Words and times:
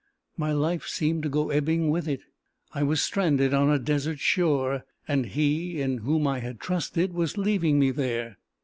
My 0.35 0.51
life 0.51 0.87
seemed 0.87 1.21
to 1.21 1.29
go 1.29 1.51
ebbing 1.51 1.91
with 1.91 2.07
it. 2.07 2.21
I 2.73 2.81
was 2.81 3.03
stranded 3.03 3.53
on 3.53 3.69
a 3.69 3.77
desert 3.77 4.17
shore, 4.19 4.83
and 5.07 5.27
he 5.27 5.79
in 5.79 5.99
whom 5.99 6.25
I 6.25 6.39
had 6.39 6.59
trusted 6.59 7.13
was 7.13 7.37
leaving 7.37 7.77
me 7.77 7.91
there! 7.91 8.37